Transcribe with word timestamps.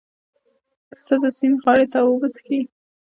پسه 0.89 1.15
د 1.23 1.25
سیند 1.37 1.57
غاړې 1.63 1.85
ته 1.93 1.99
اوبه 2.07 2.27
څښلې. 2.35 2.61